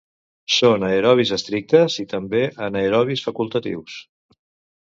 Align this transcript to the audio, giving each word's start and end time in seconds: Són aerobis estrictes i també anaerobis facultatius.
Són 0.53 0.85
aerobis 0.87 1.33
estrictes 1.37 1.97
i 2.05 2.07
també 2.15 2.41
anaerobis 2.69 3.25
facultatius. 3.27 4.03